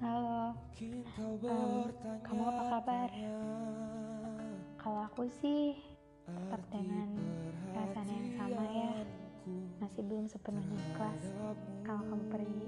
[0.00, 0.56] Halo,
[1.44, 1.92] um,
[2.24, 3.08] kamu apa kabar?
[4.80, 5.76] Kalau aku sih
[6.24, 7.12] tetap dengan
[7.68, 8.92] perasaan yang sama ya,
[9.84, 11.22] masih belum sepenuhnya ikhlas
[11.84, 12.64] kalau kamu pergi.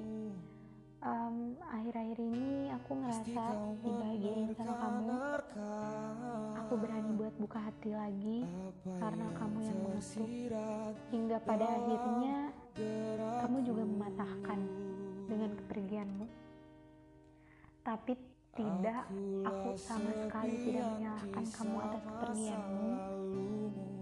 [1.00, 3.44] Um, akhir-akhir ini aku ngerasa
[3.80, 5.08] dibahagiain sama kamu.
[6.69, 8.38] Aku berani buat buka hati lagi
[9.01, 10.28] karena kamu yang mengutuk.
[11.08, 12.53] Hingga pada akhirnya
[13.40, 14.60] kamu juga mematahkan
[15.33, 16.45] dengan kepergianmu.
[17.86, 18.18] Tapi
[18.50, 19.06] tidak,
[19.46, 22.90] aku sama sekali tidak menyalahkan kamu atas kepergianmu.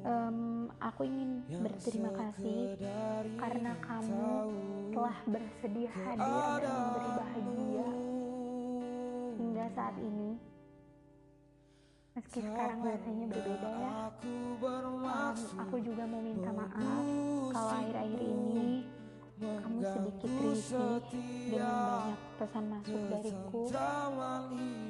[0.08, 0.38] Um,
[0.80, 2.80] aku ingin berterima kasih
[3.36, 4.28] karena kamu
[4.88, 7.88] telah bersedia hadir dan memberi bahagia
[9.36, 10.40] hingga saat ini.
[12.16, 13.92] Meski sekarang rasanya berbeda ya,
[14.64, 17.04] um, aku juga mau minta maaf
[17.52, 18.53] kalau akhir-akhir ini
[19.62, 21.00] kamu sedikit risih
[21.48, 23.62] dengan banyak pesan masuk dariku,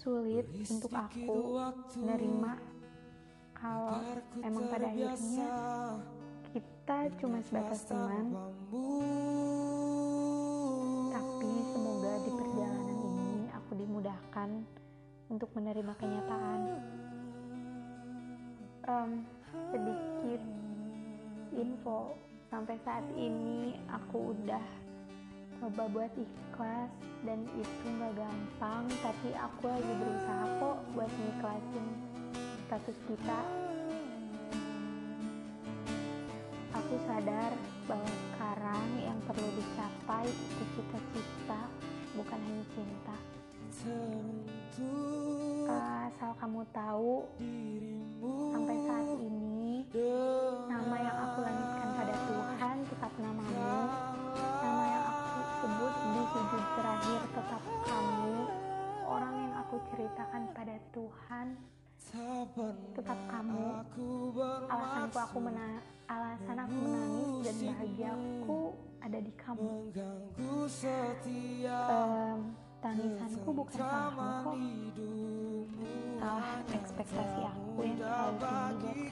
[0.00, 1.60] sulit untuk aku
[2.00, 2.52] menerima
[3.52, 4.00] kalau
[4.40, 5.52] emang pada akhirnya
[6.56, 8.32] kita cuma sebatas teman
[11.40, 14.60] tapi semoga di perjalanan ini aku dimudahkan
[15.32, 16.60] untuk menerima kenyataan.
[18.84, 19.24] Um,
[19.72, 20.42] sedikit
[21.56, 22.12] info.
[22.52, 24.60] Sampai saat ini aku udah
[25.64, 26.92] coba buat ikhlas
[27.24, 31.86] dan itu nggak gampang tapi aku lagi berusaha kok buat ngiklasin
[32.68, 33.40] status kita.
[36.76, 37.56] Aku sadar
[37.88, 38.19] bahwa
[40.20, 41.60] dicapai itu cita-cita
[42.12, 43.16] bukan hanya cinta.
[46.10, 47.24] Asal kamu tahu
[48.52, 49.86] sampai saat ini
[50.68, 53.72] nama yang aku langitkan pada Tuhan tetap namamu.
[54.60, 58.36] Nama yang aku sebut di sujud terakhir tetap kamu.
[59.08, 61.46] Orang yang aku ceritakan pada Tuhan
[62.96, 63.84] tetap kamu
[64.66, 65.68] alasanku aku mena
[66.08, 68.60] alasan aku menangis dan bahagiaku
[69.00, 69.72] ada di kamu.
[71.70, 72.38] Um,
[72.80, 74.56] tangisanku bukan salahmu kok.
[76.20, 79.06] salah ekspektasi aku yang terlalu tinggi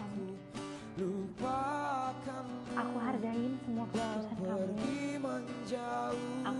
[1.38, 2.52] buat kamu.
[2.74, 4.72] aku hargain semua keputusan kamu.
[6.42, 6.57] aku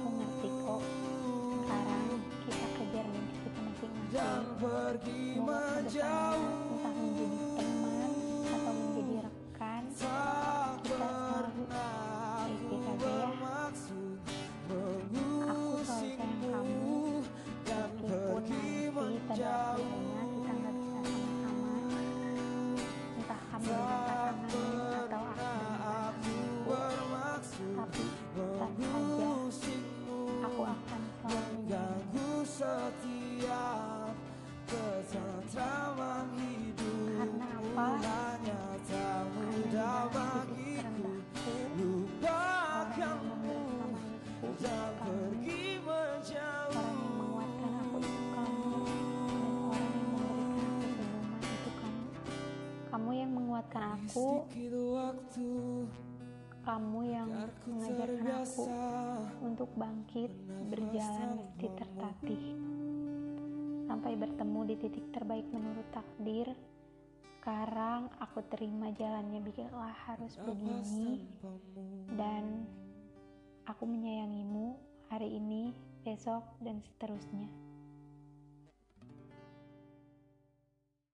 [4.89, 6.68] masing-masing semoga
[54.09, 54.41] aku
[56.65, 57.29] kamu yang
[57.69, 58.65] mengajarkan aku
[59.45, 60.33] untuk bangkit
[60.73, 62.45] berjalan meski tertatih.
[63.85, 66.49] Sampai bertemu di titik terbaik menurut takdir.
[67.37, 71.29] Sekarang aku terima jalannya bila harus begini.
[72.17, 72.65] Dan
[73.69, 74.77] aku menyayangimu
[75.13, 77.68] hari ini besok dan seterusnya